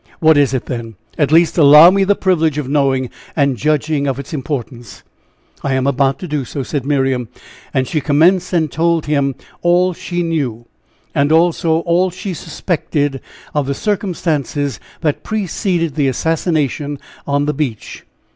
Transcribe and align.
"What 0.19 0.35
is 0.35 0.51
it, 0.55 0.65
then? 0.65 0.95
At 1.15 1.31
least 1.31 1.59
allow 1.59 1.91
me 1.91 2.03
the 2.03 2.15
privilege 2.15 2.57
of 2.57 2.67
knowing, 2.67 3.11
and 3.35 3.55
judging 3.55 4.07
of 4.07 4.17
its 4.17 4.33
importance." 4.33 5.03
"I 5.61 5.75
am 5.75 5.85
about 5.85 6.17
to 6.17 6.27
do 6.27 6.43
so," 6.43 6.63
said 6.63 6.87
Miriam, 6.87 7.29
and 7.71 7.87
she 7.87 8.01
commenced 8.01 8.51
and 8.51 8.71
told 8.71 9.05
him 9.05 9.35
all 9.61 9.93
she 9.93 10.23
knew, 10.23 10.65
and 11.13 11.31
also 11.31 11.81
all 11.81 12.09
she 12.09 12.33
suspected 12.33 13.21
of 13.53 13.67
the 13.67 13.75
circumstances 13.75 14.79
that 15.01 15.21
preceded 15.21 15.93
the 15.93 16.07
assassination 16.07 16.97
on 17.27 17.45
the 17.45 17.53
beach. 17.53 18.03